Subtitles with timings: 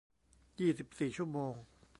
[0.59, 1.53] ยี่สิบสี่ ชั่วโมง